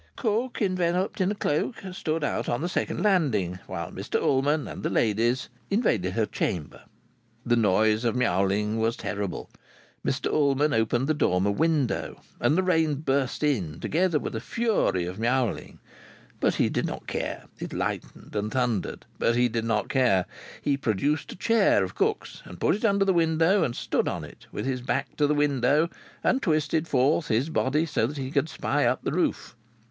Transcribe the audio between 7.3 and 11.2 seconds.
The noise of myowling was terrible. Mr Ullman opened the